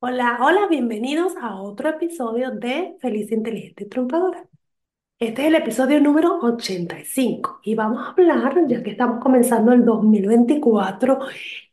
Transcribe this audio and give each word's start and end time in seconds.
Hola, 0.00 0.38
hola, 0.40 0.68
bienvenidos 0.68 1.34
a 1.40 1.60
otro 1.60 1.88
episodio 1.88 2.50
de 2.52 2.96
Feliz, 3.00 3.30
Inteligente 3.32 3.84
y 3.84 3.88
Triunfadora. 3.88 4.46
Este 5.20 5.42
es 5.42 5.48
el 5.48 5.56
episodio 5.56 6.00
número 6.00 6.38
85 6.40 7.60
y 7.64 7.74
vamos 7.76 8.00
a 8.06 8.10
hablar, 8.12 8.56
ya 8.68 8.82
que 8.82 8.90
estamos 8.92 9.22
comenzando 9.22 9.72
el 9.72 9.84
2024, 9.84 11.20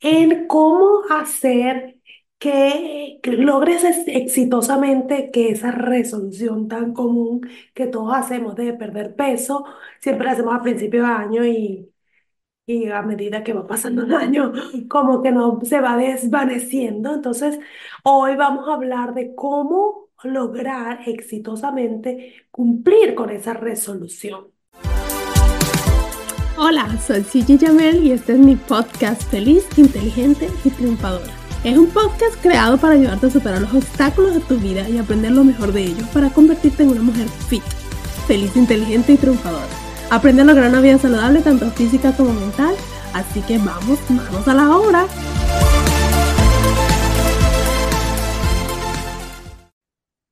en 0.02 0.48
cómo 0.48 1.02
hacer 1.10 2.00
que, 2.40 3.20
logres 3.26 3.84
ex- 3.84 4.08
exitosamente 4.08 5.32
que 5.32 5.50
esa 5.52 5.72
resolución 5.72 6.68
tan 6.70 6.94
común 6.94 7.42
que 7.76 7.88
todos 7.88 8.16
hacemos 8.16 8.56
de 8.56 8.74
perder 8.74 9.16
peso, 9.16 9.66
siempre 10.02 10.26
la 10.28 10.34
hacemos 10.34 10.56
a 10.56 10.64
principio 10.64 11.04
de 11.04 11.08
año 11.10 11.46
y 11.46 11.92
y 12.68 12.90
a 12.90 13.02
medida 13.02 13.44
que 13.44 13.54
va 13.54 13.68
pasando 13.68 14.04
el 14.04 14.14
año, 14.14 14.52
como 14.90 15.22
que 15.22 15.32
no 15.32 15.60
se 15.64 15.82
va 15.82 15.98
desvaneciendo. 15.98 17.14
Entonces, 17.14 17.60
hoy 18.04 18.36
vamos 18.36 18.68
a 18.68 18.74
hablar 18.74 19.14
de 19.14 19.36
cómo 19.36 20.10
lograr 20.24 21.02
exitosamente 21.08 22.48
cumplir 22.50 23.14
con 23.14 23.30
esa 23.30 23.54
resolución. 23.54 24.48
Hola, 26.58 26.98
soy 27.06 27.24
Gigi 27.24 27.58
Jamel 27.58 28.04
y 28.04 28.12
este 28.12 28.34
es 28.34 28.40
mi 28.40 28.56
podcast 28.56 29.22
Feliz, 29.30 29.68
Inteligente 29.78 30.48
y 30.64 30.70
Triunfadora. 30.70 31.34
Es 31.66 31.78
un 31.78 31.88
podcast 31.88 32.42
creado 32.42 32.78
para 32.78 32.94
ayudarte 32.94 33.26
a 33.26 33.30
superar 33.30 33.62
los 33.62 33.74
obstáculos 33.74 34.36
de 34.36 34.40
tu 34.42 34.56
vida 34.58 34.88
y 34.88 34.98
aprender 34.98 35.32
lo 35.32 35.44
mejor 35.44 35.74
de 35.74 35.84
ellos 35.84 36.08
para 36.10 36.30
convertirte 36.30 36.84
en 36.84 36.92
una 36.92 37.02
mujer 37.02 37.28
fit, 37.28 37.64
feliz, 38.26 38.56
inteligente 38.56 39.14
y 39.14 39.18
triunfadora. 39.18 39.85
Aprende 40.16 40.44
a 40.44 40.46
lograr 40.46 40.70
una 40.70 40.80
vida 40.80 40.98
saludable 40.98 41.42
tanto 41.42 41.70
física 41.72 42.14
como 42.16 42.32
mental, 42.32 42.74
así 43.14 43.42
que 43.42 43.58
vamos, 43.58 44.00
vamos 44.10 44.48
a 44.48 44.54
la 44.54 44.78
obra. 44.78 45.06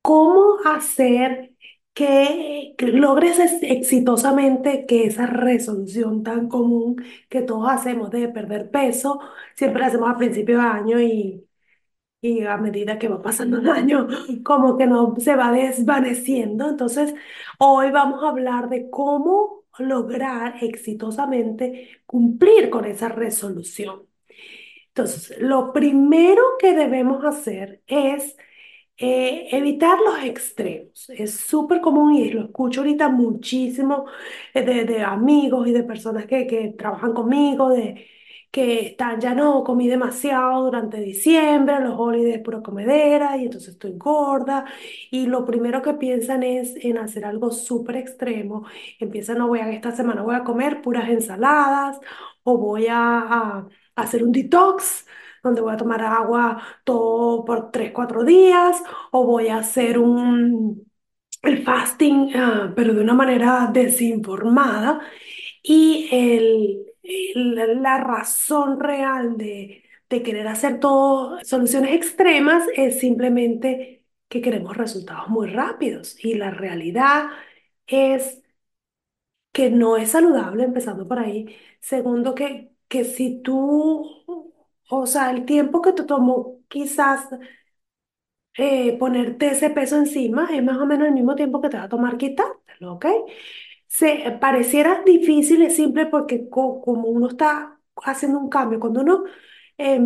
¿Cómo 0.01 0.55
hacer 0.65 1.51
que, 1.93 2.75
logres 2.79 3.39
ex- 3.39 3.59
exitosamente 3.63 4.85
que 4.85 5.05
esa 5.07 5.25
resolución 5.25 6.23
tan 6.23 6.47
común 6.47 6.95
que 7.29 7.41
todos 7.41 7.69
hacemos 7.69 8.09
de 8.11 8.29
perder 8.29 8.71
peso, 8.71 9.19
siempre 9.55 9.81
la 9.81 9.87
hacemos 9.87 10.09
a 10.09 10.17
principio 10.17 10.59
de 10.59 10.63
año 10.65 11.01
y, 11.01 11.45
y 12.21 12.43
a 12.45 12.57
medida 12.57 12.99
que 12.99 13.09
va 13.09 13.21
pasando 13.21 13.59
el 13.59 13.69
año, 13.69 14.07
como 14.45 14.77
que 14.77 14.87
no 14.87 15.15
se 15.19 15.35
va 15.35 15.51
desvaneciendo? 15.51 16.69
Entonces, 16.69 17.13
hoy 17.59 17.91
vamos 17.91 18.23
a 18.23 18.29
hablar 18.29 18.69
de 18.69 18.89
cómo 18.89 19.62
lograr 19.79 20.55
exitosamente 20.63 22.02
cumplir 22.05 22.69
con 22.69 22.85
esa 22.85 23.09
resolución. 23.09 24.03
Entonces, 24.89 25.38
lo 25.41 25.73
primero 25.73 26.41
que 26.59 26.73
debemos 26.73 27.23
hacer 27.25 27.81
es 27.88 28.35
eh, 28.97 29.47
evitar 29.51 29.99
los 29.99 30.23
extremos. 30.23 31.09
Es 31.09 31.35
súper 31.35 31.81
común 31.81 32.16
y 32.16 32.31
lo 32.31 32.45
escucho 32.45 32.81
ahorita 32.81 33.09
muchísimo 33.09 34.06
eh, 34.53 34.63
de, 34.63 34.85
de 34.85 35.01
amigos 35.03 35.67
y 35.67 35.73
de 35.73 35.84
personas 35.84 36.25
que, 36.28 36.47
que 36.47 36.69
trabajan 36.78 37.13
conmigo, 37.13 37.69
de 37.69 38.07
que 38.53 38.81
están, 38.88 39.19
ya 39.19 39.34
no, 39.36 39.64
comí 39.64 39.88
demasiado 39.90 40.66
durante 40.66 41.00
diciembre, 41.02 41.80
los 41.81 42.00
holidays 42.00 42.40
pura 42.44 42.62
comedera 42.62 43.38
y 43.38 43.46
entonces 43.46 43.72
estoy 43.72 43.94
gorda. 43.97 44.66
Y 45.12 45.25
lo 45.28 45.46
primero 45.46 45.81
que 45.81 45.96
piensan 45.96 46.44
es 46.44 46.75
en 46.78 46.97
hacer 47.00 47.25
algo 47.25 47.52
súper 47.52 47.97
extremo. 47.97 48.66
Empiezan, 49.00 49.40
no 49.40 49.47
voy 49.47 49.59
a, 49.59 49.72
esta 49.72 49.91
semana 49.91 50.22
voy 50.24 50.36
a 50.36 50.44
comer 50.44 50.81
puras 50.81 51.09
ensaladas 51.09 52.00
o 52.44 52.58
voy 52.58 52.88
a 52.90 53.68
a 53.96 54.02
hacer 54.02 54.24
un 54.24 54.31
detox 54.31 55.06
donde 55.44 55.62
voy 55.62 55.74
a 55.74 55.78
tomar 55.78 56.02
agua 56.02 56.62
todo 56.84 57.44
por 57.46 57.72
3 57.72 57.91
4 57.91 58.24
días, 58.24 58.81
o 59.12 59.25
voy 59.25 59.50
a 59.50 59.58
hacer 59.58 59.97
un, 60.00 60.90
el 61.44 61.64
fasting, 61.64 62.31
ah, 62.35 62.74
pero 62.75 62.94
de 62.94 63.02
una 63.02 63.14
manera 63.14 63.70
desinformada. 63.74 65.02
Y 65.64 66.09
el, 66.12 66.92
el- 67.03 67.81
la 67.84 67.97
razón 68.00 68.80
real 68.80 69.38
de, 69.38 69.84
de 70.09 70.24
querer 70.24 70.47
hacer 70.47 70.80
todo 70.80 71.40
soluciones 71.44 71.91
extremas 71.96 72.64
es 72.75 73.00
simplemente 73.00 74.03
que 74.30 74.41
queremos 74.41 74.78
resultados 74.78 75.30
muy 75.30 75.47
rápidos. 75.50 76.18
Y 76.24 76.36
la 76.36 76.52
realidad 76.52 77.28
es 77.88 78.41
que 79.52 79.69
no 79.69 79.97
es 79.97 80.12
saludable, 80.12 80.64
empezando 80.64 81.08
por 81.08 81.19
ahí. 81.19 81.56
Segundo, 81.80 82.34
que, 82.36 82.72
que 82.88 83.03
si 83.06 83.41
tú, 83.41 84.24
o 84.90 85.06
sea, 85.08 85.31
el 85.31 85.46
tiempo 85.46 85.81
que 85.81 85.94
te 85.94 86.03
tomó 86.03 86.59
quizás 86.68 87.28
eh, 88.58 88.97
ponerte 89.00 89.47
ese 89.52 89.70
peso 89.70 89.97
encima 89.97 90.47
es 90.52 90.64
más 90.64 90.78
o 90.78 90.85
menos 90.85 91.08
el 91.08 91.14
mismo 91.14 91.35
tiempo 91.35 91.62
que 91.62 91.70
te 91.70 91.78
va 91.78 91.84
a 91.84 91.90
tomar 91.90 92.18
quitártelo, 92.18 92.94
¿ok? 92.94 93.06
Se, 93.97 94.31
pareciera 94.41 95.03
difícil, 95.05 95.61
es 95.61 95.75
simple 95.75 96.07
porque 96.07 96.49
co- 96.49 96.81
como 96.81 97.07
uno 97.09 97.27
está 97.29 97.79
haciendo 98.03 98.39
un 98.39 98.49
cambio, 98.49 98.79
cuando 98.79 99.01
uno 99.01 99.23
eh, 99.77 99.99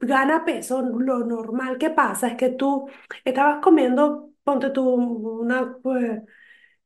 gana 0.00 0.44
peso, 0.44 0.82
lo 0.82 1.20
normal 1.20 1.78
que 1.78 1.90
pasa 1.90 2.28
es 2.28 2.36
que 2.36 2.48
tú 2.50 2.88
estabas 3.24 3.60
comiendo, 3.62 4.32
ponte 4.42 4.70
tú 4.70 4.82
una, 4.92 5.76
pues, 5.82 6.20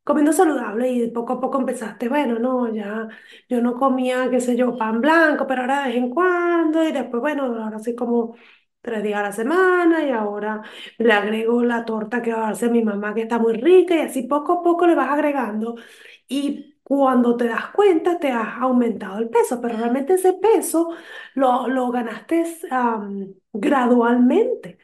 comiendo 0.05 0.33
saludable 0.33 0.91
y 0.93 1.11
poco 1.11 1.35
a 1.35 1.41
poco 1.41 1.59
empezaste, 1.61 2.09
bueno, 2.09 2.39
no, 2.39 2.73
ya 2.75 3.09
yo 3.49 3.61
no 3.63 3.75
comía, 3.79 4.29
qué 4.31 4.41
sé 4.41 4.57
yo, 4.57 4.77
pan 4.79 5.01
blanco, 5.01 5.47
pero 5.47 5.63
ahora 5.63 5.83
de 5.83 5.89
vez 5.89 5.97
en 5.99 6.11
cuando 6.11 6.83
y 6.85 6.93
después, 6.93 7.21
bueno, 7.23 7.45
ahora 7.65 7.79
sí 7.81 7.95
como 7.97 8.37
tres 8.83 9.03
días 9.03 9.21
a 9.21 9.23
la 9.25 9.33
semana 9.33 10.05
y 10.07 10.11
ahora 10.11 10.63
le 10.99 11.13
agrego 11.13 11.63
la 11.65 11.85
torta 11.85 12.21
que 12.23 12.33
va 12.35 12.49
a 12.49 12.51
hacer 12.51 12.71
mi 12.71 12.83
mamá 12.85 13.15
que 13.15 13.23
está 13.23 13.39
muy 13.39 13.55
rica 13.55 13.95
y 13.97 14.01
así 14.01 14.25
poco 14.25 14.55
a 14.55 14.63
poco 14.63 14.87
le 14.87 14.95
vas 14.95 15.11
agregando 15.11 15.77
y 16.29 16.77
cuando 16.83 17.37
te 17.37 17.47
das 17.47 17.69
cuenta 17.73 18.19
te 18.19 18.31
has 18.33 18.61
aumentado 18.61 19.19
el 19.19 19.29
peso, 19.31 19.61
pero 19.61 19.79
realmente 19.79 20.15
ese 20.15 20.35
peso 20.35 20.91
lo, 21.35 21.69
lo 21.69 21.91
ganaste 21.91 22.45
gradualmente. 23.53 24.79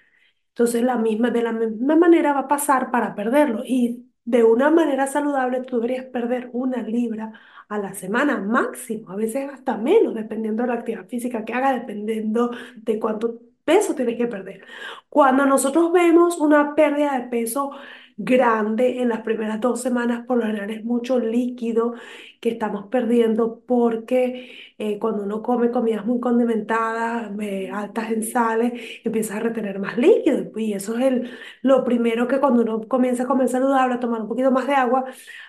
Entonces, 0.51 0.83
la 0.83 0.97
misma, 0.99 1.31
de 1.31 1.43
la 1.43 1.53
misma 1.53 1.97
manera 1.97 2.33
va 2.33 2.41
a 2.41 2.49
pasar 2.49 2.91
para 2.91 3.15
perderlo. 3.15 3.63
Y 3.67 4.11
de 4.25 4.45
una 4.45 4.71
manera 4.71 5.07
saludable, 5.07 5.63
tú 5.63 5.77
deberías 5.77 6.07
perder 6.07 6.51
una 6.53 6.83
libra 6.83 7.33
a 7.69 7.79
la 7.79 7.95
semana 7.95 8.39
máximo, 8.41 9.11
a 9.11 9.17
veces 9.17 9.51
hasta 9.53 9.77
menos, 9.79 10.15
dependiendo 10.15 10.63
de 10.63 10.69
la 10.71 10.75
actividad 10.77 11.09
física 11.09 11.45
que 11.45 11.53
haga, 11.55 11.73
dependiendo 11.75 12.51
de 12.77 12.99
cuánto 13.01 13.41
peso 13.69 13.95
tienes 13.95 14.17
que 14.17 14.27
perder. 14.27 14.65
Cuando 15.11 15.45
nosotros 15.47 15.93
vemos 15.93 16.39
una 16.39 16.75
pérdida 16.75 17.19
de 17.19 17.29
peso 17.29 17.73
grande 18.17 19.01
en 19.01 19.09
las 19.11 19.21
primeras 19.23 19.61
dos 19.61 19.81
semanas, 19.83 20.27
por 20.27 20.39
lo 20.39 20.47
general 20.47 20.71
es 20.71 20.85
mucho 20.85 21.19
líquido 21.21 21.95
que 22.41 22.51
estamos 22.51 22.87
perdiendo 22.89 23.63
porque 23.67 24.75
eh, 24.79 24.99
cuando 24.99 25.23
uno 25.25 25.43
come 25.43 25.71
comidas 25.71 26.07
muy 26.07 26.19
condimentadas, 26.21 27.31
eh, 27.41 27.71
altas 27.73 28.11
en 28.11 28.23
sales, 28.25 28.73
empiezas 29.05 29.37
a 29.37 29.41
retener 29.41 29.79
más 29.79 29.99
líquido. 29.99 30.51
Y 30.59 30.73
eso 30.73 30.97
es 30.99 31.05
el, 31.07 31.31
lo 31.63 31.85
primero 31.85 32.27
que 32.29 32.41
cuando 32.41 32.63
uno 32.63 32.89
comienza 32.89 33.25
a 33.25 33.27
comer 33.27 33.49
saludable, 33.49 33.95
a 33.95 34.01
tomar 34.01 34.23
un 34.23 34.29
poquito 34.29 34.51
más 34.51 34.67
de 34.67 34.75
agua, 34.75 35.05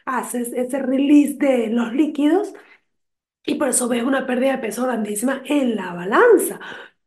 haces 0.06 0.54
ese 0.54 0.80
release 0.81 1.36
de 1.38 1.69
los 1.69 1.94
líquidos 1.94 2.54
y 3.45 3.56
por 3.56 3.69
eso 3.69 3.88
ves 3.88 4.04
una 4.04 4.25
pérdida 4.27 4.54
de 4.54 4.57
peso 4.60 4.83
grandísima 4.83 5.42
en 5.45 5.75
la 5.75 5.94
balanza. 5.94 6.60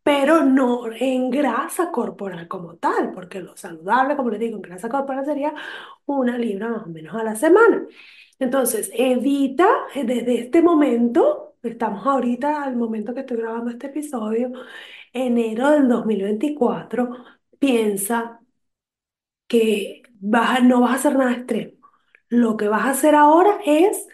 Pero 0.02 0.44
no 0.44 0.86
en 0.92 1.30
grasa 1.30 1.92
corporal 1.92 2.48
como 2.48 2.76
tal, 2.76 3.12
porque 3.12 3.40
lo 3.40 3.56
saludable, 3.56 4.16
como 4.16 4.30
les 4.30 4.40
digo, 4.40 4.56
en 4.56 4.62
grasa 4.62 4.88
corporal 4.88 5.24
sería 5.24 5.54
una 6.06 6.36
libra 6.38 6.68
más 6.70 6.84
o 6.86 6.90
menos 6.90 7.14
a 7.14 7.22
la 7.22 7.36
semana. 7.36 7.86
Entonces, 8.38 8.90
evita 8.94 9.68
eh, 9.94 10.04
desde 10.04 10.40
este 10.40 10.60
momento, 10.62 11.56
estamos 11.62 12.04
ahorita 12.06 12.62
al 12.64 12.76
momento 12.76 13.14
que 13.14 13.20
estoy 13.20 13.36
grabando 13.38 13.70
este 13.70 13.88
episodio, 13.88 14.50
enero 15.12 15.70
del 15.70 15.88
2024, 15.88 17.10
piensa 17.58 18.40
que 19.46 20.02
vas 20.20 20.62
no 20.64 20.80
vas 20.80 20.92
a 20.92 20.94
hacer 20.96 21.16
nada 21.16 21.32
extremo. 21.32 21.72
Lo 22.28 22.56
que 22.56 22.68
vas 22.68 22.84
a 22.86 22.90
hacer 22.90 23.14
ahora 23.14 23.60
es 23.66 24.06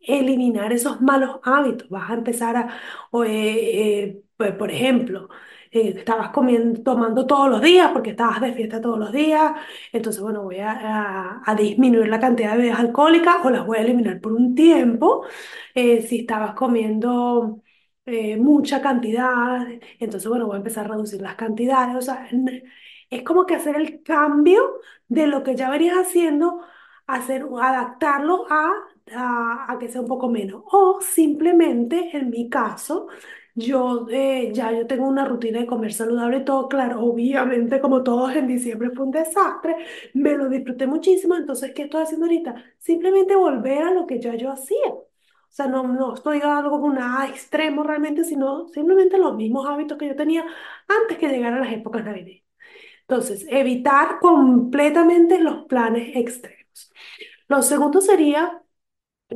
eliminar 0.00 0.72
esos 0.72 1.00
malos 1.00 1.40
hábitos. 1.44 1.88
Vas 1.90 2.10
a 2.10 2.14
empezar 2.14 2.56
a, 2.56 2.80
eh, 3.26 4.02
eh, 4.04 4.22
pues, 4.40 4.52
por 4.54 4.70
ejemplo, 4.70 5.28
eh, 5.70 5.94
estabas 5.98 6.30
comiendo, 6.30 6.82
tomando 6.82 7.26
todos 7.26 7.50
los 7.50 7.60
días 7.60 7.90
porque 7.92 8.10
estabas 8.10 8.40
de 8.40 8.54
fiesta 8.54 8.80
todos 8.80 8.98
los 8.98 9.12
días. 9.12 9.52
Entonces, 9.92 10.22
bueno, 10.22 10.44
voy 10.44 10.56
a, 10.60 11.42
disminuir 11.58 12.08
la 12.08 12.18
cantidad 12.20 12.52
de 12.52 12.56
bebidas 12.58 12.80
alcohólicas 12.80 13.36
o 13.44 13.50
las 13.50 13.66
voy 13.66 13.78
a 13.78 13.82
eliminar 13.82 14.18
por 14.20 14.32
un 14.32 14.54
tiempo. 14.54 15.26
Eh, 15.74 16.00
si 16.02 16.20
estabas 16.20 16.54
comiendo 16.54 17.62
eh, 18.06 18.36
mucha 18.38 18.80
cantidad, 18.80 19.66
entonces, 19.98 20.26
bueno, 20.28 20.46
voy 20.46 20.54
a 20.54 20.58
empezar 20.58 20.86
a 20.86 20.88
reducir 20.94 21.20
las 21.20 21.34
cantidades. 21.34 21.96
O 21.96 22.00
sea, 22.00 22.26
es 23.10 23.22
como 23.22 23.44
que 23.44 23.56
hacer 23.56 23.76
el 23.76 24.02
cambio 24.02 24.80
de 25.08 25.26
lo 25.26 25.42
que 25.42 25.54
ya 25.54 25.68
venías 25.70 25.98
haciendo, 25.98 26.62
hacer, 27.06 27.44
adaptarlo 27.60 28.46
a, 28.50 28.72
a 29.68 29.76
que 29.78 29.88
sea 29.88 30.00
un 30.00 30.08
poco 30.08 30.28
menos. 30.30 30.62
O 30.72 31.00
simplemente, 31.02 32.16
en 32.16 32.30
mi 32.30 32.48
caso, 32.48 33.08
yo 33.60 34.06
eh, 34.10 34.50
ya 34.52 34.72
yo 34.72 34.86
tengo 34.86 35.06
una 35.08 35.24
rutina 35.24 35.60
de 35.60 35.66
comer 35.66 35.92
saludable 35.92 36.38
y 36.38 36.44
todo, 36.44 36.68
claro, 36.68 37.00
obviamente 37.02 37.80
como 37.80 38.02
todos 38.02 38.34
en 38.34 38.48
diciembre 38.48 38.90
fue 38.90 39.06
un 39.06 39.12
desastre, 39.12 39.76
me 40.14 40.36
lo 40.36 40.48
disfruté 40.48 40.86
muchísimo, 40.86 41.36
entonces, 41.36 41.72
¿qué 41.74 41.82
estoy 41.82 42.02
haciendo 42.02 42.26
ahorita? 42.26 42.54
Simplemente 42.78 43.36
volver 43.36 43.82
a 43.84 43.90
lo 43.92 44.06
que 44.06 44.20
ya 44.20 44.34
yo 44.34 44.50
hacía. 44.52 44.88
O 44.88 45.52
sea, 45.52 45.66
no, 45.66 45.82
no 45.86 46.14
estoy 46.14 46.40
algo 46.42 46.80
con 46.80 46.94
nada 46.94 47.28
extremo 47.28 47.82
realmente, 47.82 48.24
sino 48.24 48.68
simplemente 48.68 49.18
los 49.18 49.34
mismos 49.36 49.66
hábitos 49.68 49.98
que 49.98 50.06
yo 50.08 50.16
tenía 50.16 50.44
antes 50.88 51.18
que 51.18 51.28
llegaran 51.28 51.60
las 51.60 51.72
épocas 51.72 52.04
navideñas. 52.04 52.44
Entonces, 53.02 53.46
evitar 53.50 54.20
completamente 54.20 55.40
los 55.40 55.66
planes 55.66 56.16
extremos. 56.16 56.92
Lo 57.48 57.62
segundo 57.62 58.00
sería 58.00 58.62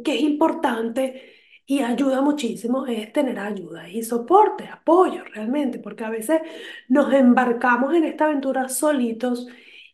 que 0.04 0.14
es 0.16 0.22
importante 0.22 1.33
y 1.66 1.80
ayuda 1.82 2.20
muchísimo 2.22 2.86
es 2.86 3.12
tener 3.12 3.38
ayuda 3.38 3.88
y 3.88 4.02
soporte, 4.02 4.66
apoyo 4.68 5.24
realmente, 5.24 5.78
porque 5.78 6.04
a 6.04 6.10
veces 6.10 6.40
nos 6.88 7.12
embarcamos 7.12 7.94
en 7.94 8.04
esta 8.04 8.26
aventura 8.26 8.68
solitos 8.68 9.46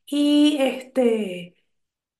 y 0.06 0.56
este 0.60 1.56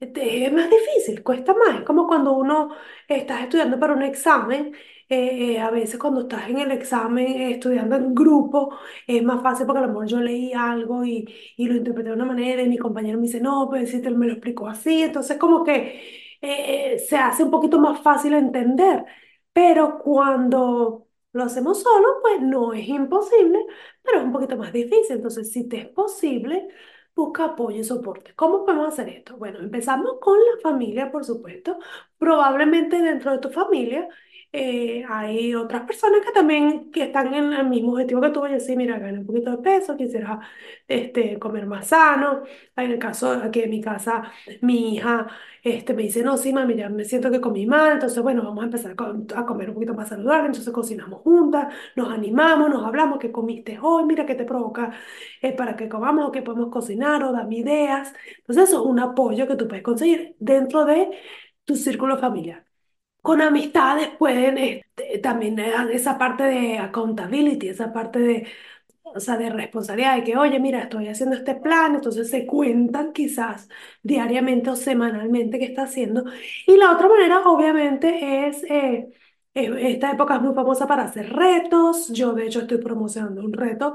este, 0.00 0.46
Es 0.46 0.52
más 0.52 0.70
difícil, 0.70 1.22
cuesta 1.22 1.54
más. 1.54 1.80
Es 1.80 1.84
como 1.86 2.06
cuando 2.06 2.32
uno 2.32 2.70
estás 3.08 3.42
estudiando 3.42 3.78
para 3.78 3.92
un 3.94 4.02
examen. 4.02 4.74
eh, 5.08 5.54
eh, 5.56 5.60
a 5.60 5.70
veces 5.70 5.98
cuando 5.98 6.20
estás 6.22 6.48
en 6.48 6.58
el 6.60 6.70
examen 6.70 7.26
eh, 7.26 7.50
estudiando 7.52 7.96
en 7.96 8.14
grupo 8.14 8.78
es 9.08 9.20
más 9.24 9.42
fácil 9.42 9.66
porque 9.66 9.78
a 9.80 9.82
lo 9.82 9.88
mejor 9.88 10.06
yo 10.06 10.20
leí 10.20 10.52
algo 10.52 11.04
y, 11.04 11.26
y 11.56 11.66
lo 11.66 11.74
interpreté 11.76 12.10
de 12.10 12.14
una 12.14 12.24
manera 12.24 12.62
y 12.62 12.68
mi 12.68 12.78
compañero 12.78 13.18
me 13.18 13.24
dice, 13.26 13.40
no, 13.40 13.66
pues 13.68 13.90
si 13.90 14.00
te 14.00 14.10
me 14.10 14.26
lo 14.26 14.32
explicó 14.34 14.68
así. 14.68 15.02
Entonces 15.02 15.36
como 15.38 15.64
que 15.64 16.00
eh, 16.40 16.94
eh, 16.94 16.98
se 17.00 17.16
hace 17.16 17.42
un 17.44 17.50
poquito 17.50 17.78
más 17.80 18.00
fácil 18.02 18.34
entender. 18.34 19.04
Pero 19.52 19.98
cuando 19.98 21.08
lo 21.32 21.44
hacemos 21.44 21.82
solo, 21.82 22.08
pues 22.22 22.40
no 22.42 22.72
es 22.72 22.88
imposible, 22.88 23.64
pero 24.02 24.18
es 24.18 24.24
un 24.24 24.32
poquito 24.32 24.56
más 24.56 24.72
difícil. 24.72 25.16
Entonces, 25.16 25.52
si 25.52 25.68
te 25.68 25.78
es 25.78 25.88
posible 25.88 26.68
Busca 27.14 27.44
apoyo 27.46 27.78
y 27.80 27.84
soporte. 27.84 28.34
¿Cómo 28.34 28.64
podemos 28.64 28.88
hacer 28.88 29.08
esto? 29.10 29.36
Bueno, 29.36 29.58
empezamos 29.58 30.12
con 30.20 30.38
la 30.38 30.60
familia, 30.62 31.10
por 31.12 31.24
supuesto. 31.24 31.78
Probablemente 32.20 33.02
dentro 33.02 33.32
de 33.32 33.38
tu 33.40 33.50
familia 33.50 34.08
eh, 34.52 35.04
hay 35.08 35.54
otras 35.56 35.82
personas 35.84 36.20
que 36.26 36.32
también 36.32 36.90
que 36.92 37.04
están 37.04 37.32
en 37.34 37.52
el 37.54 37.66
mismo 37.68 37.92
objetivo 37.92 38.20
que 38.20 38.30
tú. 38.30 38.42
Oye, 38.42 38.60
sí, 38.60 38.76
mira, 38.76 38.98
gané 39.00 39.20
un 39.20 39.26
poquito 39.26 39.52
de 39.52 39.58
peso, 39.58 39.96
quisiera 39.96 40.40
este, 40.88 41.38
comer 41.38 41.66
más 41.66 41.88
sano. 41.88 42.42
En 42.76 42.90
el 42.92 42.98
caso 42.98 43.32
aquí 43.32 43.60
de 43.62 43.68
mi 43.68 43.80
casa, 43.80 44.30
mi 44.62 44.96
hija 44.96 45.28
este, 45.62 45.94
me 45.94 46.02
dice, 46.02 46.22
no, 46.22 46.36
sí, 46.36 46.52
mami, 46.52 46.76
ya 46.76 46.88
me 46.90 47.04
siento 47.06 47.30
que 47.30 47.40
comí 47.40 47.66
mal. 47.66 47.92
Entonces, 47.94 48.22
bueno, 48.22 48.42
vamos 48.44 48.62
a 48.62 48.66
empezar 48.66 48.92
a 48.92 48.96
co- 48.96 49.16
a 49.36 49.46
comer 49.46 49.68
un 49.70 49.74
poquito 49.74 49.94
más 49.94 50.08
saludable. 50.10 50.46
Entonces 50.48 50.72
cocinamos 50.74 51.20
juntas, 51.22 51.72
nos 51.96 52.10
animamos, 52.12 52.70
nos 52.70 52.84
hablamos, 52.86 53.18
¿qué 53.20 53.32
comiste 53.32 53.78
hoy? 53.82 54.04
Mira, 54.04 54.26
¿qué 54.26 54.34
te 54.36 54.44
provoca? 54.44 54.92
eh, 55.42 55.52
para 55.56 55.76
que 55.76 55.88
comamos 55.88 56.26
o 56.28 56.32
que 56.32 56.42
podemos 56.42 56.70
cocinar 56.70 57.22
o 57.24 57.32
dame 57.32 57.56
ideas. 57.58 58.12
Entonces, 58.38 58.68
eso 58.68 58.80
es 58.82 58.86
un 58.86 58.98
apoyo 59.00 59.46
que 59.48 59.56
tú 59.56 59.68
puedes 59.68 59.82
conseguir 59.84 60.36
dentro 60.38 60.84
de 60.84 61.10
tu 61.74 61.76
círculo 61.76 62.18
familiar. 62.18 62.66
Con 63.22 63.42
amistades 63.42 64.10
pueden 64.18 64.58
este, 64.58 65.18
también 65.20 65.58
eh, 65.58 65.72
esa 65.92 66.18
parte 66.18 66.44
de 66.44 66.78
accountability, 66.78 67.68
esa 67.68 67.92
parte 67.92 68.18
de, 68.20 68.48
o 69.04 69.20
sea, 69.20 69.36
de 69.38 69.50
responsabilidad, 69.50 70.16
de 70.16 70.24
que, 70.24 70.36
oye, 70.36 70.60
mira, 70.60 70.82
estoy 70.82 71.08
haciendo 71.08 71.36
este 71.36 71.54
plan, 71.56 71.94
entonces 71.96 72.30
se 72.30 72.46
cuentan 72.46 73.12
quizás 73.12 73.68
diariamente 74.02 74.70
o 74.70 74.76
semanalmente 74.76 75.58
qué 75.58 75.66
está 75.66 75.84
haciendo. 75.84 76.24
Y 76.66 76.76
la 76.76 76.92
otra 76.92 77.08
manera, 77.08 77.40
obviamente, 77.48 78.48
es, 78.48 78.64
eh, 78.64 79.08
esta 79.54 80.12
época 80.12 80.36
es 80.36 80.42
muy 80.42 80.54
famosa 80.54 80.86
para 80.86 81.04
hacer 81.04 81.32
retos. 81.32 82.08
Yo, 82.12 82.32
de 82.34 82.46
hecho, 82.46 82.60
estoy 82.60 82.78
promocionando 82.78 83.42
un 83.42 83.52
reto 83.52 83.94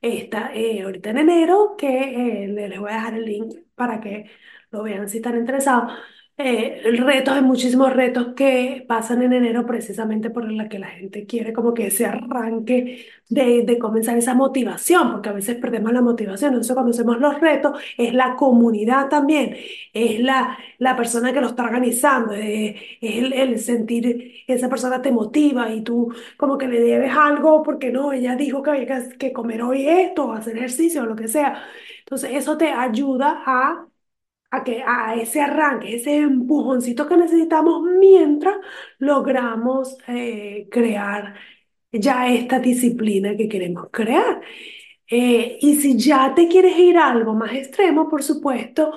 esta, 0.00 0.52
eh, 0.54 0.82
ahorita 0.82 1.10
en 1.10 1.18
enero, 1.18 1.74
que 1.78 2.44
eh, 2.44 2.48
les 2.48 2.78
voy 2.80 2.90
a 2.90 2.94
dejar 2.94 3.14
el 3.14 3.24
link 3.24 3.54
para 3.74 4.00
que 4.00 4.30
lo 4.70 4.82
vean 4.82 5.08
si 5.08 5.18
están 5.18 5.36
interesados. 5.38 5.92
Eh, 6.38 6.82
retos, 6.98 7.32
hay 7.34 7.40
muchísimos 7.40 7.90
retos 7.94 8.34
que 8.36 8.84
pasan 8.86 9.22
en 9.22 9.32
enero 9.32 9.64
precisamente 9.64 10.28
por 10.28 10.50
la 10.52 10.68
que 10.68 10.78
la 10.78 10.88
gente 10.88 11.24
quiere 11.26 11.54
como 11.54 11.72
que 11.72 11.86
ese 11.86 12.04
arranque 12.04 13.06
de, 13.30 13.62
de 13.64 13.78
comenzar 13.78 14.18
esa 14.18 14.34
motivación, 14.34 15.12
porque 15.12 15.30
a 15.30 15.32
veces 15.32 15.56
perdemos 15.56 15.92
la 15.94 16.02
motivación. 16.02 16.50
Entonces, 16.52 16.74
cuando 16.74 16.90
hacemos 16.90 17.18
los 17.20 17.40
retos, 17.40 17.80
es 17.96 18.12
la 18.12 18.36
comunidad 18.36 19.08
también, 19.08 19.56
es 19.94 20.20
la, 20.20 20.58
la 20.78 20.94
persona 20.94 21.32
que 21.32 21.40
lo 21.40 21.46
está 21.48 21.64
organizando, 21.64 22.34
es, 22.34 22.76
es 23.00 23.16
el, 23.16 23.32
el 23.32 23.58
sentir 23.58 24.44
esa 24.46 24.68
persona 24.68 25.00
te 25.00 25.12
motiva 25.12 25.72
y 25.72 25.80
tú 25.82 26.12
como 26.36 26.58
que 26.58 26.68
le 26.68 26.80
debes 26.80 27.12
algo 27.16 27.62
porque 27.62 27.90
no, 27.90 28.12
ella 28.12 28.36
dijo 28.36 28.62
que 28.62 28.70
había 28.70 29.08
que, 29.16 29.32
comer 29.32 29.62
hoy 29.62 29.88
esto, 29.88 30.32
hacer 30.34 30.56
ejercicio 30.58 31.02
o 31.02 31.06
lo 31.06 31.16
que 31.16 31.28
sea. 31.28 31.62
Entonces, 32.00 32.30
eso 32.34 32.56
te 32.58 32.68
ayuda 32.70 33.42
a 33.46 33.86
a 34.50 34.64
que 34.64 34.82
a 34.86 35.14
ese 35.16 35.40
arranque, 35.40 35.96
ese 35.96 36.16
empujoncito 36.18 37.06
que 37.08 37.16
necesitamos 37.16 37.82
mientras 37.98 38.56
logramos 38.98 39.96
eh, 40.08 40.68
crear 40.70 41.34
ya 41.92 42.28
esta 42.32 42.58
disciplina 42.60 43.36
que 43.36 43.48
queremos 43.48 43.88
crear. 43.90 44.40
Eh, 45.08 45.58
y 45.60 45.76
si 45.76 45.96
ya 45.98 46.34
te 46.34 46.48
quieres 46.48 46.76
ir 46.78 46.98
a 46.98 47.10
algo 47.10 47.34
más 47.34 47.52
extremo, 47.54 48.08
por 48.08 48.22
supuesto, 48.22 48.92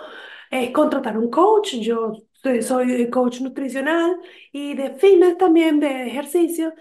es 0.49 0.71
contratar 0.71 1.17
un 1.17 1.29
coach. 1.29 1.75
Yo 1.75 2.13
soy 2.61 3.09
coach 3.09 3.41
nutricional 3.41 4.17
y 4.51 4.73
de 4.75 4.91
fitness 4.95 5.37
también, 5.37 5.79
de 5.79 6.07
ejercicio. 6.07 6.73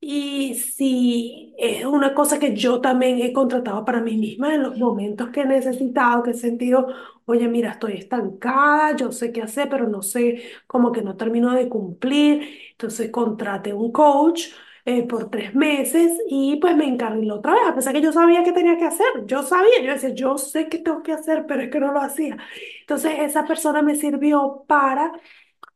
Y 0.00 0.54
si 0.54 1.54
es 1.58 1.84
una 1.84 2.14
cosa 2.14 2.38
que 2.38 2.54
yo 2.54 2.80
también 2.80 3.18
he 3.20 3.32
contratado 3.32 3.84
para 3.84 4.00
mí 4.00 4.16
misma 4.16 4.54
en 4.54 4.62
los 4.62 4.76
momentos 4.78 5.30
que 5.30 5.40
he 5.40 5.46
necesitado, 5.46 6.22
que 6.22 6.30
he 6.32 6.34
sentido, 6.34 6.88
oye, 7.26 7.48
mira, 7.48 7.72
estoy 7.72 7.94
estancada, 7.94 8.96
yo 8.96 9.12
sé 9.12 9.32
qué 9.32 9.42
hacer, 9.42 9.68
pero 9.68 9.88
no 9.88 10.02
sé, 10.02 10.42
como 10.66 10.92
que 10.92 11.02
no 11.02 11.16
termino 11.16 11.52
de 11.54 11.68
cumplir. 11.68 12.48
Entonces 12.72 13.10
contraté 13.10 13.72
un 13.74 13.92
coach 13.92 14.46
eh, 14.84 15.02
por 15.06 15.30
tres 15.30 15.54
meses 15.54 16.12
y 16.28 16.56
pues 16.56 16.76
me 16.76 16.86
encarriló 16.86 17.36
otra 17.36 17.54
vez, 17.54 17.62
a 17.68 17.74
pesar 17.74 17.92
que 17.92 18.00
yo 18.02 18.12
sabía 18.12 18.44
qué 18.44 18.52
tenía 18.52 18.76
que 18.78 18.84
hacer. 18.84 19.06
Yo 19.26 19.42
sabía, 19.42 19.82
yo 19.82 19.92
decía, 19.92 20.10
yo 20.10 20.38
sé 20.38 20.68
qué 20.68 20.78
tengo 20.78 21.02
que 21.02 21.12
hacer, 21.12 21.44
pero 21.46 21.62
es 21.62 21.70
que 21.70 21.80
no 21.80 21.92
lo 21.92 22.00
hacía. 22.00 22.36
Entonces 22.80 23.12
esa 23.20 23.44
persona 23.46 23.82
me 23.82 23.94
sirvió 23.96 24.64
para 24.68 25.12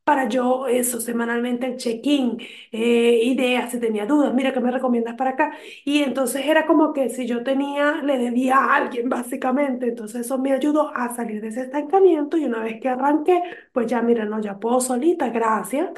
para 0.04 0.28
yo 0.28 0.66
eso, 0.66 1.00
semanalmente 1.00 1.66
el 1.66 1.76
check-in, 1.76 2.38
eh, 2.72 3.20
ideas, 3.24 3.70
si 3.70 3.78
tenía 3.78 4.06
dudas, 4.06 4.34
mira, 4.34 4.52
¿qué 4.52 4.60
me 4.60 4.70
recomiendas 4.72 5.14
para 5.14 5.30
acá? 5.30 5.52
Y 5.84 6.02
entonces 6.02 6.46
era 6.46 6.66
como 6.66 6.92
que 6.92 7.10
si 7.10 7.26
yo 7.26 7.42
tenía, 7.44 8.02
le 8.02 8.18
debía 8.18 8.56
a 8.56 8.74
alguien 8.76 9.08
básicamente, 9.08 9.86
entonces 9.88 10.22
eso 10.22 10.38
me 10.38 10.52
ayudó 10.52 10.90
a 10.96 11.14
salir 11.14 11.40
de 11.40 11.48
ese 11.48 11.62
estancamiento 11.62 12.36
y 12.36 12.44
una 12.44 12.60
vez 12.62 12.80
que 12.80 12.88
arranqué, 12.88 13.40
pues 13.72 13.86
ya, 13.86 14.02
mira, 14.02 14.24
no, 14.24 14.40
ya 14.40 14.58
puedo 14.58 14.80
solita, 14.80 15.28
gracias. 15.30 15.90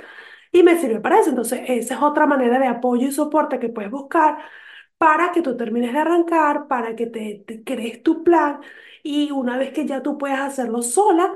Y 0.53 0.63
me 0.63 0.79
sirve 0.79 1.01
para 1.01 1.21
eso. 1.21 1.31
Entonces, 1.31 1.61
esa 1.69 1.95
es 1.95 2.03
otra 2.03 2.27
manera 2.27 2.59
de 2.59 2.67
apoyo 2.67 3.09
y 3.09 3.13
soporte 3.13 3.59
que 3.59 3.69
puedes 3.71 3.91
buscar 3.91 4.39
para 4.99 5.33
que 5.33 5.43
tú 5.43 5.57
termines 5.57 5.93
de 5.93 5.99
arrancar, 6.01 6.69
para 6.69 6.95
que 6.97 7.07
te, 7.07 7.45
te 7.47 7.65
crees 7.65 8.03
tu 8.03 8.23
plan 8.25 8.61
y 9.03 9.31
una 9.33 9.57
vez 9.59 9.73
que 9.73 9.87
ya 9.87 10.03
tú 10.03 10.17
puedas 10.19 10.41
hacerlo 10.41 10.83
sola, 10.83 11.35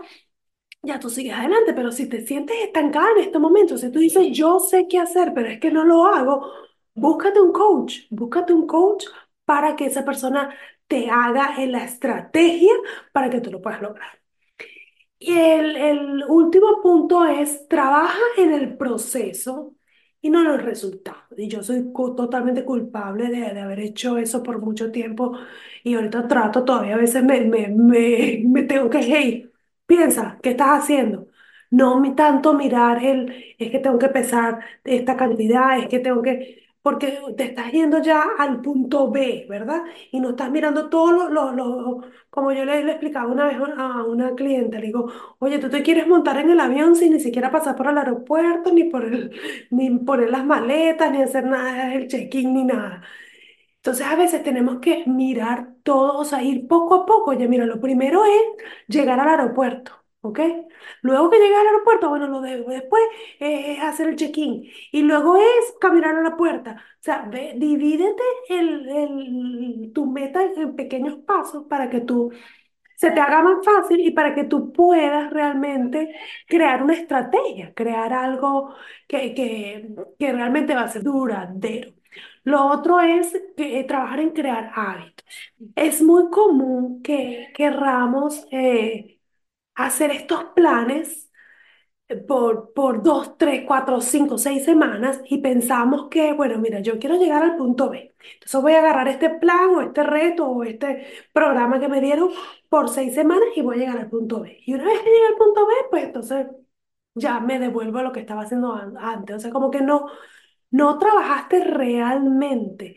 ya 0.87 0.99
tú 1.01 1.11
sigues 1.11 1.35
adelante, 1.35 1.75
pero 1.75 1.93
si 1.93 2.09
te 2.09 2.27
sientes 2.27 2.57
estancada 2.65 3.09
en 3.17 3.25
este 3.25 3.39
momento, 3.39 3.77
si 3.79 3.91
tú 3.91 3.99
dices, 4.01 4.29
yo 4.33 4.61
sé 4.61 4.87
qué 4.89 4.99
hacer, 4.99 5.33
pero 5.35 5.49
es 5.49 5.61
que 5.61 5.71
no 5.71 5.85
lo 5.85 6.07
hago, 6.07 6.51
búscate 6.95 7.41
un 7.41 7.53
coach, 7.53 8.01
búscate 8.11 8.53
un 8.55 8.67
coach 8.67 9.05
para 9.45 9.77
que 9.77 9.87
esa 9.87 10.05
persona 10.05 10.55
te 10.89 11.11
haga 11.11 11.57
en 11.63 11.73
la 11.73 11.85
estrategia 11.85 12.73
para 13.13 13.31
que 13.31 13.41
tú 13.41 13.51
lo 13.51 13.61
puedas 13.63 13.83
lograr. 13.83 14.09
Y 15.19 15.33
el, 15.39 15.77
el 15.77 16.25
último 16.29 16.83
punto 16.83 17.25
es, 17.25 17.67
trabaja 17.69 18.19
en 18.37 18.53
el 18.53 18.77
proceso 18.77 19.75
y 20.21 20.29
no 20.31 20.41
en 20.41 20.49
los 20.49 20.63
resultados. 20.63 21.23
Y 21.39 21.49
yo 21.49 21.63
soy 21.63 21.91
totalmente 22.17 22.65
culpable 22.65 23.29
de, 23.29 23.55
de 23.55 23.61
haber 23.61 23.81
hecho 23.81 24.19
eso 24.19 24.43
por 24.43 24.61
mucho 24.61 24.91
tiempo 24.93 25.33
y 25.85 25.95
ahorita 25.95 26.29
trato 26.29 26.65
todavía, 26.65 26.95
a 26.97 26.99
veces 26.99 27.25
me, 27.25 27.41
me, 27.43 27.69
me, 27.69 28.43
me 28.47 28.63
tengo 28.65 28.91
que, 28.91 28.99
hey, 29.03 29.51
piensa, 29.87 30.39
¿qué 30.43 30.51
estás 30.51 30.83
haciendo? 30.83 31.29
No 31.71 32.01
mi- 32.01 32.15
tanto 32.15 32.55
mirar 32.55 33.03
el, 33.05 33.55
es 33.59 33.71
que 33.71 33.79
tengo 33.81 33.99
que 33.99 34.09
pesar 34.09 34.61
esta 34.85 35.17
cantidad, 35.17 35.79
es 35.79 35.89
que 35.89 35.99
tengo 35.99 36.23
que, 36.23 36.65
porque 36.83 37.19
te 37.37 37.45
estás 37.45 37.73
yendo 37.73 38.01
ya 38.01 38.25
al 38.39 38.61
punto 38.63 39.11
B, 39.11 39.47
¿verdad? 39.49 39.83
Y 40.13 40.21
no 40.21 40.31
estás 40.31 40.51
mirando 40.51 40.89
todo 40.89 41.11
lo, 41.13 41.29
lo, 41.31 41.53
lo- 41.53 42.01
como 42.31 42.53
yo 42.53 42.65
le, 42.65 42.85
le 42.85 42.93
explicaba 42.93 43.27
una 43.33 43.47
vez 43.47 43.57
a 43.77 44.05
una 44.05 44.35
cliente, 44.35 44.79
le 44.79 44.87
digo, 44.87 45.11
oye, 45.39 45.59
tú 45.59 45.69
te 45.71 45.83
quieres 45.83 46.07
montar 46.07 46.39
en 46.39 46.51
el 46.51 46.61
avión 46.61 46.95
sin 46.97 47.13
ni 47.15 47.21
siquiera 47.21 47.51
pasar 47.51 47.75
por 47.77 47.89
el 47.89 47.99
aeropuerto, 47.99 48.73
ni 48.73 48.85
por 48.85 49.05
el, 49.05 49.33
ni 49.71 49.91
poner 49.99 50.31
las 50.31 50.45
maletas, 50.45 51.11
ni 51.11 51.23
hacer 51.23 51.45
nada, 51.47 51.95
el 51.95 52.07
check-in, 52.09 52.55
ni 52.55 52.65
nada. 52.65 53.03
Entonces 53.87 54.07
a 54.07 54.17
veces 54.17 54.43
tenemos 54.43 54.81
que 54.81 55.05
mirar 55.07 55.75
todo, 55.85 56.19
o 56.19 56.25
sea, 56.25 56.43
ir 56.43 56.67
poco 56.69 56.95
a 56.97 57.07
poco. 57.07 57.33
Ya 57.35 57.47
mira, 57.49 57.67
lo 57.67 57.81
primero 57.81 58.25
es 58.25 58.43
llegar 58.89 59.21
al 59.21 59.29
aeropuerto, 59.29 59.93
¿ok? 60.23 60.41
Luego 61.03 61.31
que 61.31 61.39
llegas 61.39 61.61
al 61.61 61.67
aeropuerto, 61.69 62.09
bueno, 62.09 62.27
lo 62.29 62.41
de, 62.41 62.63
después 62.65 63.03
es 63.39 63.81
hacer 63.83 64.09
el 64.09 64.17
check-in 64.17 64.65
y 64.93 65.03
luego 65.03 65.37
es 65.37 65.75
caminar 65.81 66.17
a 66.17 66.23
la 66.23 66.37
puerta. 66.37 66.83
O 67.01 67.03
sea, 67.03 67.29
ve, 67.31 67.55
divídete 67.57 68.23
el, 68.49 68.89
el- 68.89 69.93
tu 69.95 70.07
meta 70.07 70.43
en 70.43 70.75
pequeños 70.77 71.19
pasos 71.27 71.65
para 71.69 71.89
que 71.91 72.01
tú 72.01 72.31
se 72.97 73.11
te 73.13 73.21
haga 73.21 73.43
más 73.43 73.65
fácil 73.65 74.01
y 74.01 74.13
para 74.13 74.35
que 74.35 74.45
tú 74.45 74.73
puedas 74.73 75.33
realmente 75.33 76.15
crear 76.49 76.83
una 76.85 76.95
estrategia, 76.95 77.75
crear 77.75 78.13
algo 78.15 78.75
que, 79.09 79.35
que, 79.35 79.91
que 80.19 80.33
realmente 80.35 80.75
va 80.77 80.83
a 80.85 80.89
ser 80.89 81.05
duradero. 81.05 81.96
Lo 82.45 82.67
otro 82.67 83.01
es 83.01 83.35
eh, 83.57 83.85
trabajar 83.87 84.21
en 84.21 84.31
crear 84.31 84.71
hábitos. 84.75 85.25
Es 85.77 86.03
muy 86.03 86.31
común 86.31 87.03
que 87.03 87.49
querramos 87.55 88.47
eh, 88.53 89.21
hacer 89.77 90.11
estos 90.13 90.45
planes 90.57 91.31
por, 92.29 92.73
por 92.73 93.03
dos, 93.03 93.37
tres, 93.37 93.65
cuatro, 93.67 94.01
cinco, 94.01 94.39
seis 94.39 94.65
semanas 94.65 95.21
y 95.29 95.39
pensamos 95.39 96.07
que, 96.09 96.33
bueno, 96.33 96.59
mira, 96.59 96.79
yo 96.81 96.99
quiero 96.99 97.17
llegar 97.17 97.43
al 97.43 97.57
punto 97.57 97.91
B. 97.91 98.15
Entonces 98.35 98.63
voy 98.63 98.75
a 98.75 98.79
agarrar 98.79 99.09
este 99.09 99.31
plan 99.31 99.71
o 99.71 99.81
este 99.83 100.03
reto 100.05 100.47
o 100.49 100.63
este 100.65 101.07
programa 101.33 101.81
que 101.81 101.89
me 101.89 102.01
dieron 102.01 102.31
por 102.69 102.89
seis 102.91 103.15
semanas 103.15 103.45
y 103.57 103.63
voy 103.63 103.77
a 103.77 103.79
llegar 103.81 103.99
al 103.99 104.09
punto 104.09 104.41
B. 104.41 104.61
Y 104.67 104.75
una 104.75 104.85
vez 104.85 105.01
que 105.01 105.11
llegue 105.11 105.27
al 105.27 105.35
punto 105.37 105.67
B, 105.67 105.73
pues 105.91 106.05
entonces 106.05 106.47
ya 107.15 107.41
me 107.41 107.59
devuelvo 107.59 107.99
a 107.99 108.03
lo 108.03 108.13
que 108.13 108.21
estaba 108.21 108.43
haciendo 108.43 108.73
an- 108.75 108.97
antes. 108.99 109.37
O 109.37 109.41
sea, 109.41 109.51
como 109.53 109.71
que 109.71 109.81
no, 109.81 110.07
no 110.77 110.99
trabajaste 110.99 111.65
realmente 111.65 112.97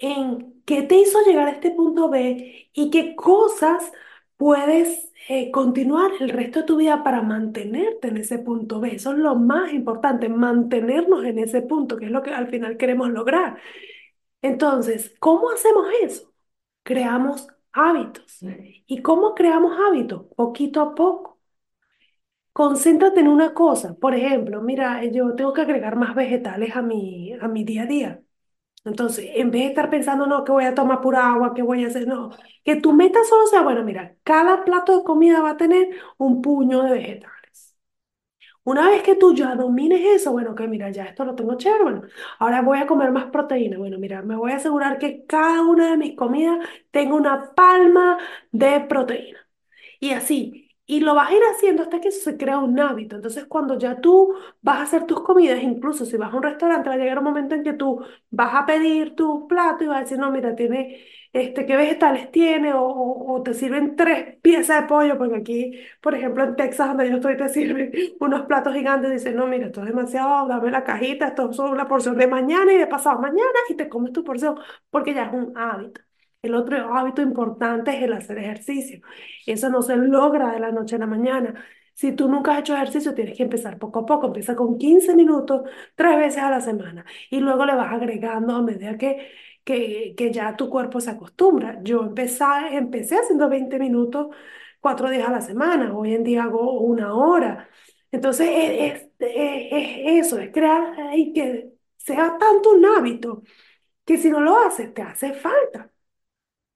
en 0.00 0.62
qué 0.64 0.82
te 0.82 0.96
hizo 0.96 1.20
llegar 1.26 1.48
a 1.48 1.52
este 1.52 1.70
punto 1.72 2.08
B 2.10 2.70
y 2.72 2.90
qué 2.90 3.14
cosas 3.16 3.92
puedes 4.36 5.12
eh, 5.28 5.50
continuar 5.50 6.10
el 6.20 6.30
resto 6.30 6.60
de 6.60 6.66
tu 6.66 6.76
vida 6.76 7.02
para 7.04 7.22
mantenerte 7.22 8.08
en 8.08 8.18
ese 8.18 8.38
punto 8.38 8.80
B. 8.80 8.94
Eso 8.96 9.12
es 9.12 9.18
lo 9.18 9.34
más 9.36 9.72
importante, 9.72 10.28
mantenernos 10.28 11.24
en 11.24 11.38
ese 11.38 11.62
punto, 11.62 11.96
que 11.96 12.06
es 12.06 12.10
lo 12.10 12.22
que 12.22 12.30
al 12.30 12.48
final 12.48 12.76
queremos 12.76 13.10
lograr. 13.10 13.58
Entonces, 14.42 15.14
¿cómo 15.20 15.50
hacemos 15.50 15.86
eso? 16.02 16.32
Creamos 16.84 17.48
hábitos. 17.72 18.46
¿Y 18.86 19.02
cómo 19.02 19.34
creamos 19.34 19.76
hábitos? 19.88 20.26
Poquito 20.36 20.80
a 20.82 20.94
poco. 20.94 21.37
Concéntrate 22.60 23.20
en 23.20 23.28
una 23.28 23.54
cosa. 23.54 23.94
Por 23.94 24.14
ejemplo, 24.14 24.60
mira, 24.62 25.04
yo 25.04 25.34
tengo 25.36 25.52
que 25.52 25.60
agregar 25.62 25.94
más 25.96 26.14
vegetales 26.14 26.74
a 26.76 26.82
mi, 26.82 27.32
a 27.34 27.46
mi 27.48 27.62
día 27.64 27.82
a 27.84 27.86
día. 27.86 28.22
Entonces, 28.84 29.26
en 29.34 29.50
vez 29.52 29.62
de 29.62 29.68
estar 29.68 29.90
pensando, 29.90 30.26
no, 30.26 30.44
que 30.44 30.52
voy 30.52 30.64
a 30.64 30.74
tomar 30.74 31.00
pura 31.02 31.28
agua, 31.32 31.54
que 31.54 31.62
voy 31.62 31.84
a 31.84 31.88
hacer, 31.88 32.06
no, 32.08 32.30
que 32.64 32.76
tu 32.76 32.92
meta 32.94 33.20
solo 33.28 33.46
sea, 33.48 33.62
bueno, 33.62 33.84
mira, 33.84 34.16
cada 34.24 34.64
plato 34.64 34.98
de 34.98 35.04
comida 35.04 35.42
va 35.42 35.52
a 35.52 35.58
tener 35.58 35.88
un 36.18 36.42
puño 36.42 36.82
de 36.84 36.92
vegetales. 36.92 37.76
Una 38.64 38.88
vez 38.88 39.02
que 39.02 39.16
tú 39.16 39.34
ya 39.34 39.54
domines 39.56 40.00
eso, 40.02 40.32
bueno, 40.32 40.54
que 40.54 40.68
mira, 40.68 40.90
ya 40.90 41.06
esto 41.06 41.24
lo 41.24 41.34
tengo 41.34 41.56
chévere, 41.56 41.82
bueno, 41.84 42.02
ahora 42.38 42.62
voy 42.62 42.78
a 42.78 42.86
comer 42.86 43.10
más 43.12 43.26
proteína. 43.26 43.78
Bueno, 43.78 43.98
mira, 43.98 44.22
me 44.22 44.36
voy 44.36 44.52
a 44.52 44.56
asegurar 44.56 44.98
que 44.98 45.24
cada 45.26 45.62
una 45.62 45.90
de 45.92 45.96
mis 45.96 46.16
comidas 46.16 46.58
tenga 46.90 47.14
una 47.14 47.54
palma 47.54 48.18
de 48.52 48.80
proteína. 48.82 49.38
Y 50.00 50.12
así. 50.12 50.67
Y 50.90 51.00
lo 51.00 51.14
vas 51.14 51.30
a 51.30 51.34
ir 51.34 51.42
haciendo 51.54 51.82
hasta 51.82 52.00
que 52.00 52.10
se 52.10 52.38
crea 52.38 52.58
un 52.60 52.80
hábito. 52.80 53.16
Entonces, 53.16 53.44
cuando 53.46 53.78
ya 53.78 54.00
tú 54.00 54.34
vas 54.62 54.78
a 54.78 54.82
hacer 54.84 55.04
tus 55.04 55.20
comidas, 55.22 55.62
incluso 55.62 56.06
si 56.06 56.16
vas 56.16 56.32
a 56.32 56.36
un 56.36 56.42
restaurante, 56.42 56.88
va 56.88 56.94
a 56.94 56.98
llegar 56.98 57.18
un 57.18 57.24
momento 57.24 57.54
en 57.54 57.62
que 57.62 57.74
tú 57.74 58.02
vas 58.30 58.54
a 58.54 58.64
pedir 58.64 59.14
tu 59.14 59.46
plato 59.46 59.84
y 59.84 59.86
vas 59.88 59.98
a 59.98 60.00
decir, 60.00 60.18
no, 60.18 60.30
mira, 60.30 60.56
tiene, 60.56 61.04
este, 61.34 61.66
¿qué 61.66 61.76
vegetales 61.76 62.30
tiene? 62.30 62.72
O, 62.72 62.82
o- 62.86 63.42
te 63.42 63.52
sirven 63.52 63.96
tres 63.96 64.38
piezas 64.40 64.80
de 64.82 64.88
pollo, 64.88 65.18
porque 65.18 65.36
aquí, 65.36 65.72
por 66.00 66.14
ejemplo, 66.14 66.44
en 66.44 66.56
Texas, 66.56 66.88
donde 66.88 67.10
yo 67.10 67.16
estoy, 67.16 67.36
te 67.36 67.48
sirven 67.50 67.92
unos 68.20 68.46
platos 68.46 68.72
gigantes 68.74 69.10
y 69.10 69.12
dices, 69.14 69.34
no, 69.34 69.46
mira, 69.46 69.66
esto 69.66 69.80
es 69.82 69.86
demasiado, 69.88 70.48
dame 70.48 70.70
la 70.70 70.84
cajita, 70.84 71.28
esto 71.28 71.50
es 71.50 71.58
una 71.58 71.86
porción 71.86 72.16
de 72.16 72.26
mañana 72.28 72.72
y 72.72 72.78
de 72.78 72.86
pasado 72.86 73.20
mañana 73.20 73.50
y 73.68 73.74
te 73.74 73.88
comes 73.90 74.12
tu 74.12 74.24
porción, 74.24 74.58
porque 74.90 75.12
ya 75.14 75.24
es 75.26 75.32
un 75.34 75.52
hábito. 75.56 76.00
El 76.48 76.54
otro 76.56 76.94
hábito 76.94 77.22
importante 77.22 77.96
es 77.96 78.02
el 78.02 78.12
hacer 78.12 78.38
ejercicio. 78.38 79.00
Eso 79.46 79.68
no 79.70 79.82
se 79.82 79.96
logra 79.96 80.52
de 80.52 80.60
la 80.60 80.72
noche 80.72 80.96
a 80.96 80.98
la 80.98 81.06
mañana. 81.06 81.64
Si 81.94 82.12
tú 82.12 82.28
nunca 82.28 82.52
has 82.54 82.60
hecho 82.60 82.74
ejercicio, 82.74 83.14
tienes 83.14 83.36
que 83.36 83.42
empezar 83.44 83.78
poco 83.78 84.00
a 84.00 84.06
poco. 84.06 84.26
Empieza 84.28 84.54
con 84.56 84.78
15 84.78 85.14
minutos, 85.16 85.62
tres 85.94 86.16
veces 86.18 86.42
a 86.42 86.50
la 86.50 86.60
semana. 86.60 87.04
Y 87.30 87.40
luego 87.40 87.64
le 87.66 87.74
vas 87.74 87.92
agregando 87.92 88.54
a 88.56 88.62
medida 88.62 88.96
que, 88.98 89.28
que, 89.64 90.14
que 90.16 90.32
ya 90.32 90.56
tu 90.56 90.68
cuerpo 90.70 91.00
se 91.00 91.10
acostumbra. 91.10 91.80
Yo 91.82 92.02
empecé, 92.04 92.44
empecé 92.72 93.16
haciendo 93.16 93.48
20 93.48 93.78
minutos 93.78 94.28
cuatro 94.80 95.10
días 95.10 95.28
a 95.28 95.32
la 95.32 95.40
semana. 95.40 95.94
Hoy 95.96 96.14
en 96.14 96.24
día 96.24 96.44
hago 96.44 96.80
una 96.80 97.14
hora. 97.14 97.68
Entonces, 98.10 98.48
es, 98.50 99.02
es, 99.02 99.02
es- 99.20 99.68
es 99.72 100.26
eso, 100.26 100.38
es 100.38 100.50
crear 100.52 100.94
y 101.16 101.32
que 101.32 101.72
sea 101.96 102.36
tanto 102.38 102.72
un 102.72 102.84
hábito 102.86 103.42
que 104.06 104.16
si 104.18 104.30
no 104.30 104.40
lo 104.40 104.58
haces, 104.58 104.92
te 104.94 105.02
hace 105.02 105.34
falta. 105.34 105.90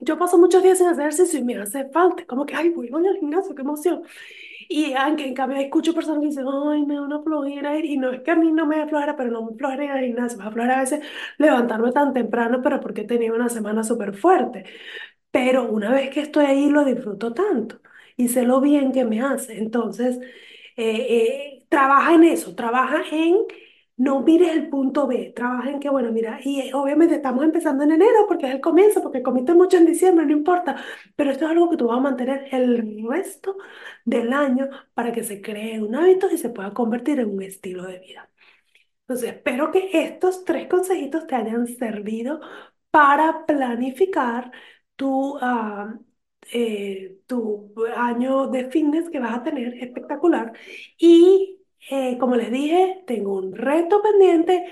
Yo 0.05 0.19
paso 0.19 0.39
muchos 0.39 0.63
días 0.63 0.79
sin 0.79 0.89
hacer 0.89 1.03
ejercicio 1.05 1.39
y 1.41 1.45
me 1.45 1.57
hace 1.57 1.89
falta, 1.91 2.27
como 2.27 2.45
que, 2.47 2.55
ay, 2.57 2.71
voy, 2.71 2.89
voy 2.91 3.07
al 3.07 3.17
gimnasio, 3.19 3.55
qué 3.55 3.63
emoción. 3.63 4.03
Y 4.69 4.95
aunque 4.95 5.27
en 5.27 5.35
cambio 5.35 5.59
escucho 5.59 5.95
personas 5.95 6.21
que 6.23 6.27
dicen, 6.29 6.47
ay, 6.49 6.87
me 6.87 6.95
da 6.97 7.03
una 7.03 7.23
flojera 7.23 7.77
ir, 7.79 7.85
y 7.87 7.97
no 7.99 8.11
es 8.11 8.23
que 8.23 8.31
a 8.33 8.37
mí 8.37 8.53
no 8.53 8.67
me 8.67 8.79
da 8.79 8.89
flojera, 8.89 9.17
pero 9.17 9.31
no 9.31 9.45
me 9.45 9.57
flojera 9.57 9.85
ir 9.85 9.91
al 9.93 10.05
gimnasio, 10.05 10.39
me 10.39 10.45
da 10.45 10.51
flojera 10.53 10.77
a 10.79 10.81
veces 10.83 11.01
levantarme 11.39 11.93
tan 11.93 12.13
temprano, 12.15 12.63
pero 12.63 12.81
porque 12.81 13.03
he 13.03 13.05
tenido 13.07 13.35
una 13.37 13.49
semana 13.51 13.85
súper 13.85 14.15
fuerte. 14.17 14.65
Pero 15.31 15.65
una 15.71 15.91
vez 15.93 16.11
que 16.11 16.21
estoy 16.21 16.45
ahí 16.47 16.69
lo 16.71 16.85
disfruto 16.85 17.33
tanto 17.35 17.81
y 18.17 18.29
sé 18.29 18.43
lo 18.45 18.61
bien 18.61 18.93
que 18.93 19.05
me 19.05 19.23
hace. 19.23 19.59
Entonces, 19.59 20.19
eh, 20.77 21.57
eh, 21.57 21.67
trabaja 21.69 22.15
en 22.15 22.25
eso, 22.25 22.55
trabaja 22.55 23.03
en 23.13 23.37
no 24.03 24.21
mires 24.23 24.51
el 24.53 24.69
punto 24.69 25.07
B, 25.07 25.33
trabaja 25.37 25.71
en 25.71 25.81
que, 25.81 25.89
bueno, 25.91 26.13
mira, 26.13 26.41
y 26.43 26.61
eh, 26.61 26.71
obviamente 26.75 27.15
estamos 27.17 27.45
empezando 27.45 27.85
en 27.85 27.93
enero 27.93 28.27
porque 28.29 28.47
es 28.49 28.55
el 28.55 28.61
comienzo, 28.61 29.03
porque 29.03 29.23
comiste 29.23 29.55
mucho 29.55 29.77
en 29.77 29.87
diciembre, 29.87 30.27
no 30.27 30.33
importa, 30.33 30.77
pero 31.17 31.31
esto 31.31 31.45
es 31.45 31.51
algo 31.53 31.71
que 31.71 31.77
tú 31.77 31.87
vas 31.89 31.99
a 31.99 32.01
mantener 32.01 32.49
el 32.53 33.07
resto 33.09 33.57
del 34.05 34.33
año 34.33 34.69
para 34.95 35.13
que 35.13 35.23
se 35.25 35.41
cree 35.43 35.81
un 35.83 35.95
hábito 35.95 36.29
y 36.31 36.39
se 36.39 36.51
pueda 36.51 36.73
convertir 36.75 37.21
en 37.21 37.31
un 37.31 37.43
estilo 37.43 37.85
de 37.87 37.99
vida. 38.01 38.31
Entonces, 39.03 39.31
espero 39.35 39.71
que 39.73 39.91
estos 39.93 40.45
tres 40.45 40.69
consejitos 40.69 41.27
te 41.27 41.35
hayan 41.35 41.67
servido 41.67 42.41
para 42.91 43.45
planificar 43.47 44.53
tu, 44.97 45.39
ah, 45.41 45.99
eh, 46.53 47.21
tu 47.27 47.75
año 47.97 48.49
de 48.49 48.71
fitness 48.71 49.11
que 49.11 49.21
vas 49.21 49.35
a 49.39 49.43
tener 49.43 49.75
espectacular. 49.83 50.53
Y 50.99 51.62
eh, 51.91 52.17
como 52.19 52.37
les 52.37 52.51
dije, 52.51 53.03
tengo 53.07 53.35
un 53.39 53.55
reto 53.55 54.01
pendiente, 54.03 54.67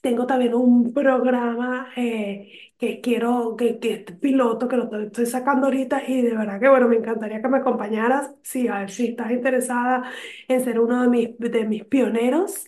tengo 0.00 0.26
también 0.26 0.54
un 0.54 0.92
programa 0.92 1.90
eh, 1.96 2.72
que 2.78 3.00
quiero, 3.00 3.56
que, 3.56 3.78
que 3.78 3.92
es 3.94 4.12
piloto, 4.20 4.68
que 4.68 4.76
lo 4.76 5.00
estoy 5.00 5.26
sacando 5.26 5.66
ahorita 5.66 6.02
y 6.08 6.22
de 6.22 6.34
verdad 6.36 6.60
que 6.60 6.68
bueno, 6.68 6.88
me 6.88 6.96
encantaría 6.96 7.40
que 7.40 7.48
me 7.48 7.58
acompañaras. 7.58 8.30
Sí, 8.42 8.68
a 8.68 8.80
ver 8.80 8.90
si 8.90 9.08
estás 9.08 9.30
interesada 9.30 10.10
en 10.48 10.62
ser 10.64 10.78
uno 10.80 11.02
de 11.02 11.08
mis, 11.08 11.38
de 11.38 11.64
mis 11.66 11.84
pioneros 11.84 12.66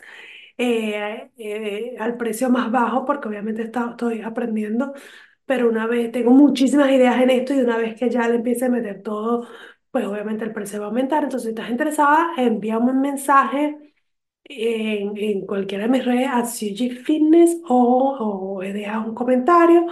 eh, 0.58 1.30
eh, 1.38 1.96
al 1.98 2.16
precio 2.16 2.48
más 2.50 2.70
bajo, 2.70 3.04
porque 3.04 3.28
obviamente 3.28 3.62
está- 3.62 3.90
estoy 3.90 4.22
aprendiendo, 4.22 4.92
pero 5.44 5.68
una 5.68 5.86
vez 5.86 6.10
tengo 6.12 6.30
muchísimas 6.32 6.90
ideas 6.90 7.20
en 7.22 7.30
esto 7.30 7.54
y 7.54 7.60
una 7.60 7.76
vez 7.78 7.94
que 7.98 8.10
ya 8.10 8.28
le 8.28 8.36
empiece 8.36 8.64
a 8.66 8.68
meter 8.70 9.02
todo, 9.02 9.46
pues 9.90 10.06
obviamente 10.06 10.44
el 10.44 10.52
precio 10.52 10.80
va 10.80 10.86
a 10.86 10.88
aumentar. 10.88 11.24
Entonces, 11.24 11.44
si 11.44 11.48
estás 11.50 11.70
interesada, 11.70 12.30
envíame 12.36 12.90
un 12.92 13.00
mensaje 13.00 13.85
en, 14.48 15.16
en 15.16 15.46
cualquiera 15.46 15.84
de 15.84 15.90
mis 15.90 16.04
redes, 16.04 16.28
a 16.30 16.44
CG 16.44 17.02
Fitness 17.04 17.60
o, 17.68 18.56
o 18.58 18.60
deja 18.60 19.00
un 19.00 19.14
comentario 19.14 19.86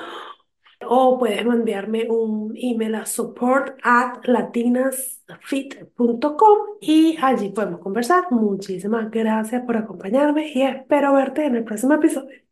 o 0.88 1.18
puedes 1.18 1.40
enviarme 1.40 2.06
un 2.10 2.54
email 2.56 2.94
a 2.96 3.06
support 3.06 3.78
y 6.80 7.16
allí 7.20 7.48
podemos 7.50 7.80
conversar. 7.80 8.24
Muchísimas 8.30 9.10
gracias 9.10 9.62
por 9.64 9.76
acompañarme 9.76 10.52
y 10.52 10.62
espero 10.62 11.14
verte 11.14 11.46
en 11.46 11.56
el 11.56 11.64
próximo 11.64 11.94
episodio. 11.94 12.44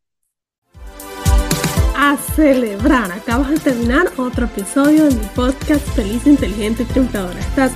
A 1.97 2.17
celebrar, 2.17 3.13
acabas 3.13 3.51
de 3.51 3.59
terminar 3.59 4.07
otro 4.17 4.47
episodio 4.47 5.05
de 5.05 5.15
mi 5.15 5.27
podcast 5.37 5.87
Feliz, 5.91 6.27
Inteligente 6.27 6.83
y 6.83 6.87
Triunfadora. 6.87 7.39
Estás 7.39 7.73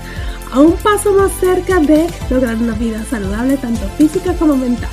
a 0.52 0.60
un 0.60 0.76
paso 0.76 1.12
más 1.12 1.32
cerca 1.38 1.80
de 1.80 2.06
lograr 2.30 2.56
una 2.56 2.74
vida 2.74 3.04
saludable 3.04 3.56
tanto 3.56 3.86
física 3.96 4.34
como 4.34 4.56
mental. 4.56 4.90